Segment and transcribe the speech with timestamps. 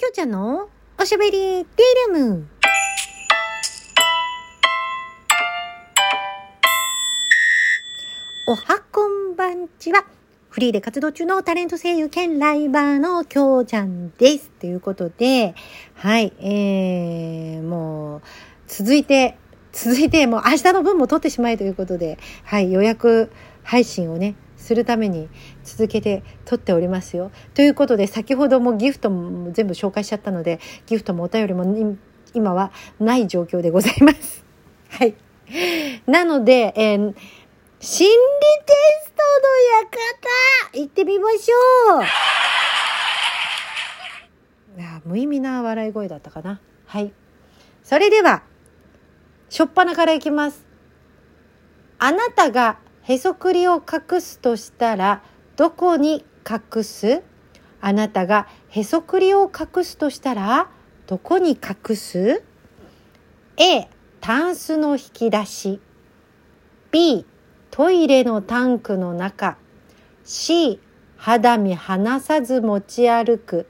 [0.00, 2.46] きょうちゃんのおしゃべりティルーム。
[8.46, 10.04] おはこんばんちは。
[10.50, 14.50] フリーで活動中のタレント声優兼ライバーのきょうちゃんです。
[14.60, 15.56] ということで、
[15.94, 18.22] はい、えー、もう、
[18.68, 19.36] 続いて、
[19.72, 23.32] 続いて、もう明日の分も取ってしまえということで、はい、予約
[23.64, 25.28] 配信をね、するために
[25.64, 27.30] 続けて撮っておりますよ。
[27.54, 31.64] ということで先ほどもギフトも全部紹介しちゃったのでギフトもお便りも
[32.34, 34.44] 今はない状況でございます。
[34.90, 35.14] はい。
[36.06, 37.14] なので、えー、
[37.80, 38.16] 心理
[38.66, 39.48] テストの
[40.72, 42.02] 館行ってみましょう
[44.78, 46.60] いや無意味な笑い声だったかな。
[46.86, 47.12] はい。
[47.82, 48.42] それでは、
[49.48, 50.66] しょっぱなからいきます。
[51.98, 55.22] あなたがへそくりを隠すとしたら
[55.56, 57.22] どこに隠す？
[57.80, 60.68] あなたがへそくりを隠すとしたら
[61.06, 62.42] どこに隠す
[63.56, 63.88] ?A、
[64.20, 65.80] タンスの引き出し。
[66.90, 67.24] B、
[67.70, 69.56] トイレのタンクの中。
[70.24, 70.78] C、
[71.16, 73.66] 肌身離さず持ち歩く。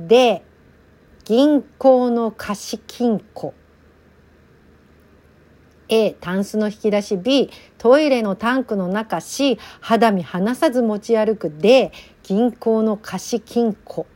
[0.00, 0.42] D、
[1.24, 3.54] 銀行の貸金庫。
[5.92, 11.90] A、タンスの引き出し B、トイレのタンクの中 C、肌身離さず持ち歩く D、
[12.22, 14.06] 銀行の貸金庫。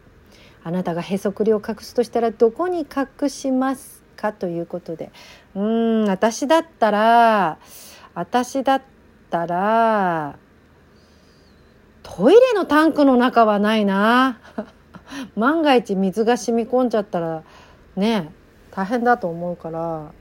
[0.64, 5.12] あなたがへそくりを隠すとしたらどこに隠しますかということで。
[5.54, 7.58] うん、私だったら、
[8.14, 8.82] 私だっ
[9.30, 10.38] たら、
[12.02, 14.38] トイレのタンクの中はないな。
[15.36, 17.42] 万が一水が染み込んじゃったら
[17.96, 18.32] ね
[18.70, 20.12] 大変だと思うから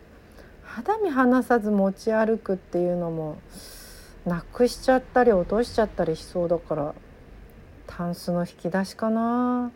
[0.75, 3.37] 肌身離さず持ち歩くっていうのも
[4.25, 6.93] なくしちゃったり落としちゃったりしそうだから
[7.87, 9.71] タンスの引き出しかな。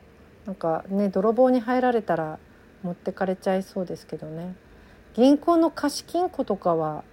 [0.46, 2.38] なんかね泥棒に入られたら
[2.84, 4.56] 持ってかれちゃいそうですけどね。
[5.14, 7.06] 銀行の貸金庫とかは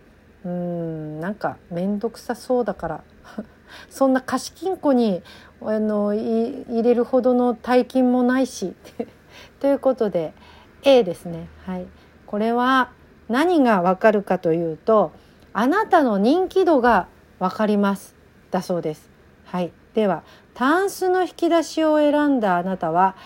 [0.45, 3.05] うーんなんか面倒くさそうだから。
[3.89, 5.23] そんな貸金庫に
[5.61, 8.75] あの入れるほどの大金もないし。
[9.61, 10.35] ということで
[10.83, 11.49] A ですね。
[11.65, 11.87] はい。
[12.27, 12.91] これは
[13.29, 15.13] 何がわかるかというと
[15.53, 18.15] あなたの人気度がわかります
[18.51, 19.09] だそうです。
[19.47, 19.73] はい。
[19.95, 20.23] では
[20.55, 23.17] タンスの引き出しを選んだあなたは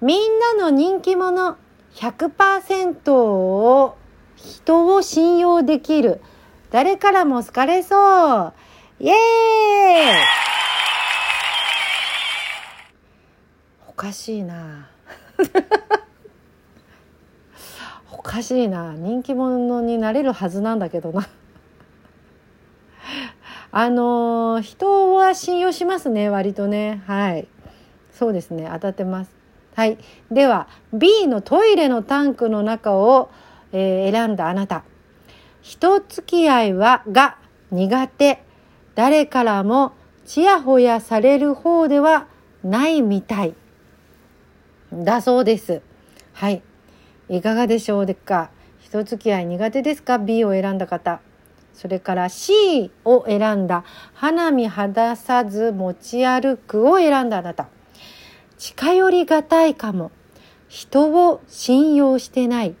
[0.00, 1.56] みんなの人気者
[1.94, 3.96] 100%を
[4.36, 6.20] 人を信用できる
[6.70, 8.52] 誰からも好かれそう。
[9.00, 9.16] イエーイ！
[13.88, 14.88] おかしいな。
[18.36, 18.92] かしいな。
[18.92, 21.26] 人気者になれるはずなんだけどな。
[23.72, 27.02] あの人は信用しますね割とね。
[27.06, 27.48] はい。
[28.12, 28.68] そうですね。
[28.70, 29.30] 当たってます。
[29.74, 29.96] はい。
[30.30, 33.30] では B のトイレのタンクの中を、
[33.72, 34.82] えー、選んだあなた。
[35.62, 37.38] 人付き合いはが
[37.70, 38.42] 苦手。
[38.94, 39.92] 誰からも
[40.26, 42.26] ちやほやされる方では
[42.62, 43.54] ないみたい。
[44.92, 45.80] だそうです。
[46.34, 46.62] はい。
[47.28, 48.50] いかがでしょうか？
[48.80, 51.20] 人付き合い苦手ですか ?B を選んだ方。
[51.74, 57.68] それから C を選んだ花見肌さず持ち歩くを選んだあなた。
[58.56, 60.12] 近寄りがたいかも。
[60.68, 62.76] 人を信用してない。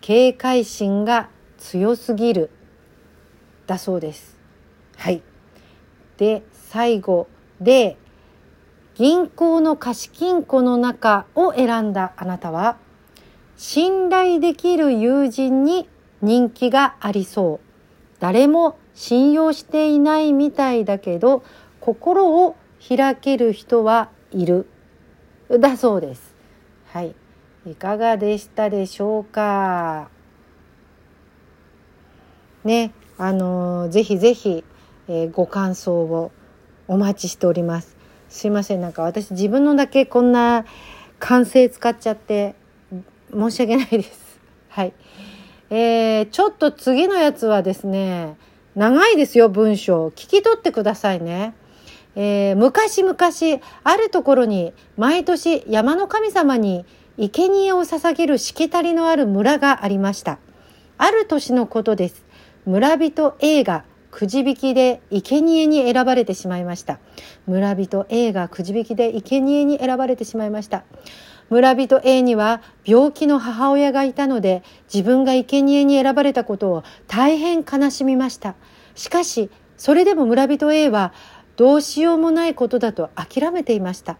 [0.00, 1.28] 警戒心が
[1.58, 2.50] 強すぎる。
[3.66, 4.36] だそうです。
[4.96, 5.22] はい。
[6.16, 7.28] で、最後
[7.60, 7.98] で、
[8.94, 12.78] 銀行の貸金庫の中を選んだあなたは、
[13.62, 15.86] 信頼できる友人に
[16.22, 17.66] 人気がありそう。
[18.18, 21.44] 誰も信用していないみたいだけど、
[21.78, 22.56] 心を
[22.88, 24.66] 開ける人はいる。
[25.50, 26.34] だそうです。
[26.86, 27.14] はい。
[27.66, 30.08] いかがでしたでしょうか？
[32.64, 34.64] ね、あのー、ぜひぜひ、
[35.06, 36.32] えー、ご感想を
[36.88, 37.98] お待ちしております。
[38.30, 40.64] すいません、なんか私自分のだけこんな
[41.18, 42.54] 完成使っちゃって
[43.32, 44.40] 申し訳ないです。
[44.68, 44.92] はい。
[45.70, 48.36] えー、ちょっと次のやつはですね、
[48.74, 50.08] 長いですよ、文章。
[50.08, 51.54] 聞き取ってくださいね。
[52.16, 53.16] えー、昔々、
[53.84, 56.84] あるところに、毎年山の神様に
[57.16, 60.38] 生贄を捧げるしきたりのある村がありました。
[60.98, 62.24] ある年のことです。
[62.66, 66.98] 村人 A がくじ引きで生贄に選ばれてしまいました。
[67.46, 70.84] 村人 A がくじ引きで生贄に選ばれてしまいました。
[71.50, 74.62] 村人 A には病気の母親がいたので
[74.92, 78.54] 自分が生贄に選ばれたことを大変悲しみました。
[78.94, 81.12] しかし、それでも村人 A は
[81.56, 84.16] どうしようもないことだと諦めていました。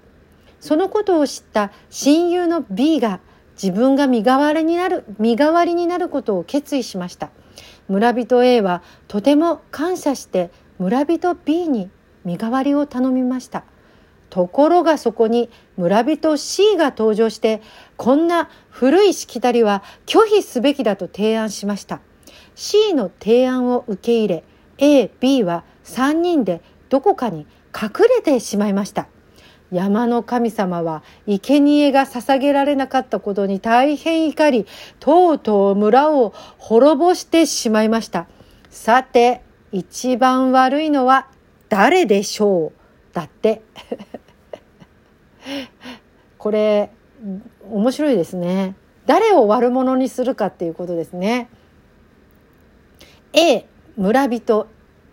[0.61, 3.21] そのことを知った親友の B が
[3.63, 7.31] 自分が身代わりになる身代わりになることを決意しました
[7.89, 11.91] 村人 A はとても感謝して村人 B に
[12.25, 13.65] 身代わりを頼みました
[14.31, 17.61] ところがそこに村人 C が登場して
[17.97, 22.01] こんな古いしきたりは拒否すべきだと提案しました。
[22.55, 24.45] C の提案を受け入れ
[24.79, 29.09] A、B は3人でどこかに隠れてしまいました。
[29.71, 34.67] 山の神様は生贄が捧げられなかったことに大変怒り
[34.99, 38.27] とうとう村を滅ぼしてしまいました。
[38.69, 41.29] さて一番悪いのは
[41.69, 42.80] 誰でしょう？
[43.13, 43.63] だって。
[46.39, 46.91] これ
[47.71, 48.75] 面白いですね。
[49.07, 51.49] 誰を悪者にするかっていうことですね。
[53.33, 53.67] A
[53.97, 54.67] 村人。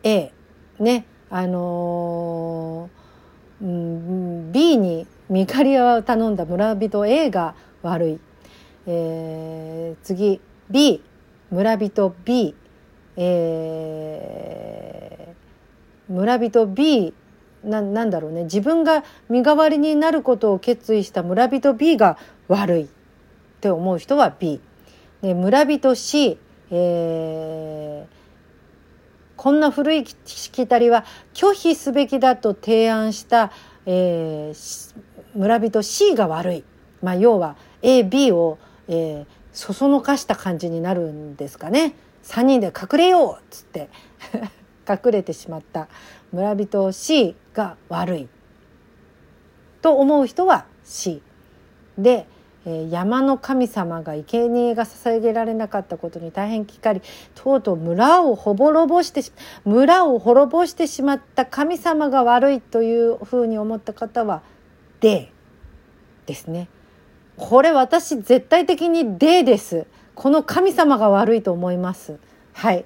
[0.03, 0.31] A
[0.79, 7.05] ねあのー、うん、B に見張りを頼んだ村人。
[7.05, 8.19] A が悪い、
[8.85, 10.39] えー、次。
[10.69, 11.03] B
[11.51, 12.15] 村人。
[12.23, 12.55] B、
[13.17, 16.67] えー、村人。
[16.67, 17.13] B
[17.67, 18.43] なんだろうね。
[18.43, 22.17] 自分が身代わりになることを決意した村人 B が
[22.47, 22.87] 悪いっ
[23.59, 24.61] て思う人は B
[25.21, 26.37] で村人 C、
[26.71, 28.15] えー、
[29.35, 33.51] こんな古いしきたりは拒否すべきだと提案した、
[33.85, 34.93] えー、
[35.35, 36.63] 村人 C が悪い、
[37.01, 41.95] まあ、要は AB を、えー、そそのかした感じになるんですかね。
[42.23, 43.89] 3人で隠れようっつって。
[44.87, 45.87] 隠れてしまった
[46.31, 48.27] 村人 C が悪い
[49.81, 51.21] と思う人は C
[51.97, 52.27] で
[52.69, 57.01] え山の神様が生贄が捧げられなかったことに大変怒り
[57.33, 59.21] とうとう村をほぼろぼして
[59.63, 64.41] 村を滅ぼしてしまった神様が悪いというふうに思った方は
[64.99, 65.29] D
[66.25, 66.67] ですね。
[67.37, 69.85] これ私絶対的に D です。
[70.13, 72.17] この神様が悪いと思います。
[72.51, 72.83] はい。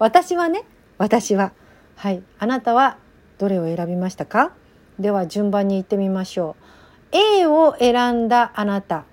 [0.00, 0.64] 私はね、
[0.96, 1.52] 私は。
[1.94, 2.22] はい。
[2.38, 2.96] あなたは
[3.36, 4.52] どれを選びましたか？
[4.98, 6.56] では順番に行ってみましょ
[7.12, 7.16] う。
[7.16, 9.04] A を選んだあなた。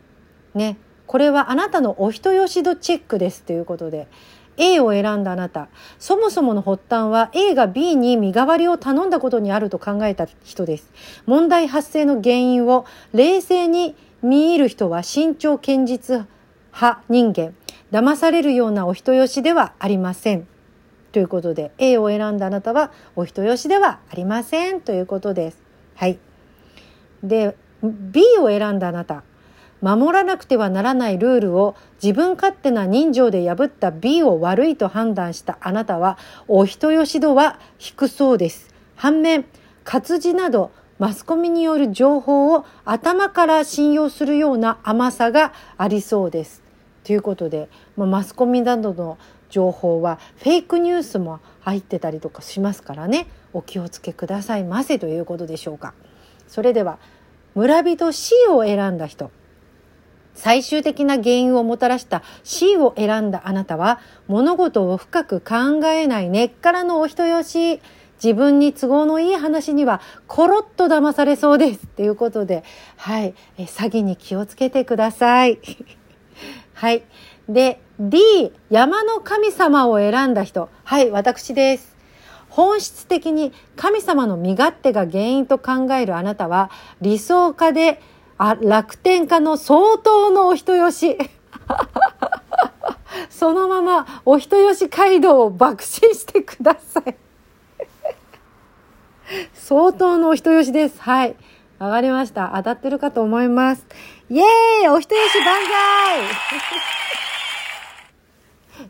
[0.55, 0.77] ね。
[1.05, 4.07] これはあなたのお人よし度チェックですということで。
[4.55, 5.67] A を選んだあなた。
[5.99, 10.89] そもそもの発端は A が B に身代わりを頼んだことにあると考えた人です。
[11.25, 13.93] 問題発生の原因を冷静に
[14.23, 16.25] 見入る人は慎重堅実
[16.73, 17.53] 派人間。
[17.91, 20.47] 騙されるようなお人よしではありません。
[21.17, 25.63] ということで A を選んだあなたはお人よしではありませんということです。
[25.95, 26.19] はい。
[27.23, 29.23] で、B を選んだあなた
[29.81, 38.71] 守らなくてはならないルールを自分勝手な人情で破った B を悪いと判断したあなたはお人よし度は低そうです。
[38.95, 39.45] 反面
[39.83, 46.67] 活字などマスコミによる情報を頭から信用するような甘さがありそうです。
[47.07, 49.17] ということで、まあ、マスコミなどの
[49.49, 55.93] 情報はフェイクニュースも入ってたりとかしますからねお気をつけくださいませということでしょうか。
[56.47, 56.99] それでは
[57.55, 59.31] 村人 C を選んだ人。
[60.35, 67.81] 最終的な原因をもたらした C を選んだあなたは物事を深く考えない根っからのお人よし。
[68.23, 71.87] 自分に都合のいい話にはコロッと騙されそうです。
[71.87, 72.63] ということで、
[72.95, 75.59] はい、え詐欺に気をつけてください。
[76.77, 77.01] はい。
[77.49, 80.69] で、D、山の神様を選んだ人。
[80.83, 81.95] はい、私です。
[82.49, 86.69] 本質的に神様の身勝手が原因と考えるあなたは
[87.01, 87.99] 理想家で
[88.37, 91.17] あ楽天家の相当のお人よし。
[93.31, 97.15] そのままお人よし街道を爆心してください。
[99.55, 101.01] 相当のお人よしです。
[101.01, 101.35] はい。
[101.79, 102.53] わかりました。
[102.55, 103.85] 当たってるかと思います。
[104.31, 105.59] イエーイお人よし万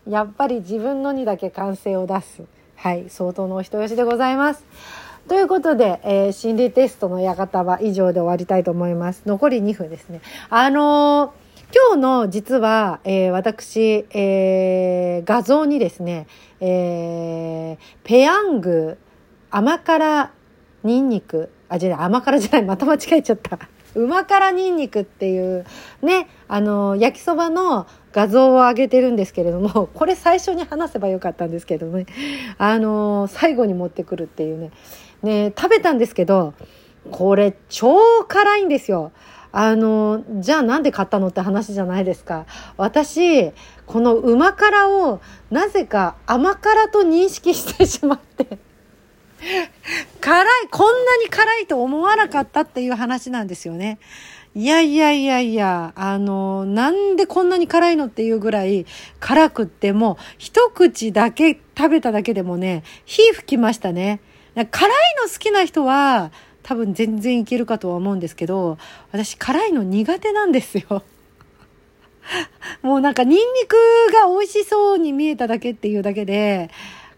[0.06, 2.44] 歳 やっぱり自分のにだけ歓声を出す。
[2.78, 4.64] はい、相当のお人よしでございます。
[5.28, 9.24] ということで、えー、心理テストの館は以上で終わりたいと思います。
[9.26, 10.22] 残り2分ですね。
[10.50, 11.32] あのー、
[11.90, 16.28] 今日の実は、えー、私、えー、画像にですね、
[16.62, 18.98] えー、ペヤング
[19.52, 20.32] 甘辛
[20.84, 23.60] ニンニク、あ、じゃあ甘辛じゃない、また間違えちゃった。
[23.96, 25.66] 旨辛ニンニクっていう
[26.02, 32.06] ね、あの、焼きそばの画像を上げてるんですけれども、これ最初に話せばよかったんですけどね、
[32.58, 34.72] あの、最後に持ってくるっていうね。
[35.24, 36.54] ね、食べたんですけど、
[37.12, 39.12] これ超辛いんですよ。
[39.52, 42.46] あの、じゃあなんで買ったのって話じゃないですか。
[42.76, 43.52] 私、
[43.88, 48.60] この旨辛をなぜか甘辛と認識してしまって。
[50.22, 54.00] 辛い、こんなに辛いと思わなかったっていう話なんですよね。
[54.56, 58.86] いやいやいやいや、あの、なんでこんなに辛いのっていうぐらい
[59.20, 64.20] 辛くっても、一口だけ食べただけでもね、火吹きましたね。
[64.56, 64.92] 辛い
[65.24, 66.32] の好きな人は、
[66.64, 68.78] 多分全然いけるかとは思うんですけど、
[69.12, 71.04] 私辛いの苦手なんですよ。
[72.82, 73.78] もうなんかニンニク
[74.12, 76.70] が美味しそうに見えただけっていうだけで、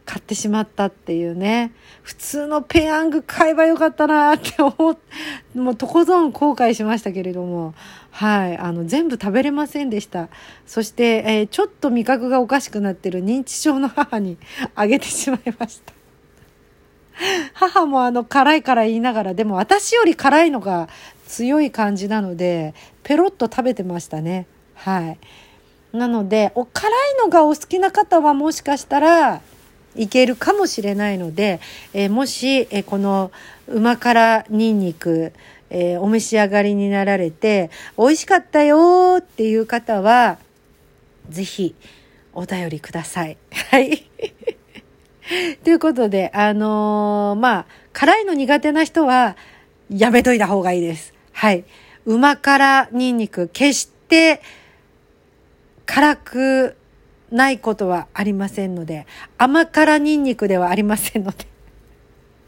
[0.09, 1.71] 買ってしまったっていうね。
[2.01, 4.97] 普通のペヤング買えばよかったなって思っ、
[5.53, 7.75] もうとことん後悔しましたけれども、
[8.09, 10.29] はい、あの、全部食べれませんでした。
[10.65, 13.23] そして、えー、ちょっと味覚がおかしくなってる。
[13.23, 14.39] 認知症の母に
[14.73, 15.93] あげてしまいました。
[17.53, 19.33] 母もあの辛いから言いながら。
[19.35, 20.89] でも私より辛いのが
[21.27, 22.73] 強い感じなので
[23.03, 24.47] ペロッと食べてましたね。
[24.73, 25.19] はい。
[25.95, 29.41] なのでお辛いのがお好きな方はもしかしたら
[29.95, 31.59] いけるかもしれないので、
[31.93, 33.31] えー、もし、えー、この
[33.67, 35.33] 旨辛にんにく、
[35.69, 40.37] えー、お召し上がりになられて美味しかったよっていう方は
[41.29, 41.75] 是非
[42.33, 43.37] お便りください。
[43.71, 44.09] はい。
[45.63, 49.35] ということで、あのー、まあ、辛いの苦手な人は
[49.89, 51.13] やめといた方がいいです。
[51.33, 51.65] はい。
[52.05, 54.41] 旨辛にんにく、決して
[55.85, 56.75] 辛く
[57.31, 59.05] ないことはありませんので、
[59.37, 61.47] 甘辛ニンニクではありませんので。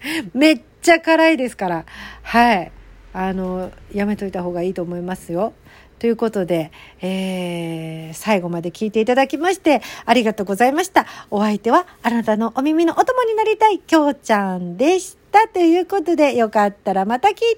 [0.34, 1.86] めっちゃ辛いですから、
[2.24, 2.72] はい。
[3.14, 5.54] あの、やめといた方がいいと思いますよ。
[6.00, 6.72] ということで、
[7.02, 11.06] えー、最後まで聞いていただきまして、ありがとうございました。
[11.30, 15.48] お相手は、あなたのお耳のお供になりたい、きょうちゃんでした。
[15.48, 17.56] ということで、よかったらまた聞いてね。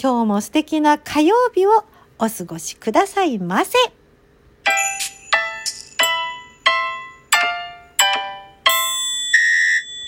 [0.00, 1.84] 今日も素敵な火曜日を
[2.18, 4.03] お過ごしくださいませ。